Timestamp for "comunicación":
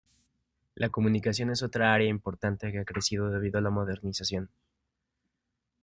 0.89-1.51